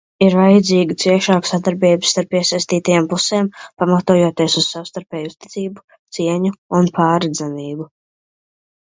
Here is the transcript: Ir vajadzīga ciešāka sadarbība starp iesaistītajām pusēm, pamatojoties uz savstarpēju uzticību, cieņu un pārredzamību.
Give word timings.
Ir 0.25 0.35
vajadzīga 0.37 0.93
ciešāka 1.01 1.49
sadarbība 1.49 2.07
starp 2.11 2.31
iesaistītajām 2.39 3.09
pusēm, 3.11 3.49
pamatojoties 3.83 4.55
uz 4.63 4.71
savstarpēju 4.77 5.29
uzticību, 5.33 5.85
cieņu 6.19 6.55
un 6.81 6.91
pārredzamību. 6.97 7.87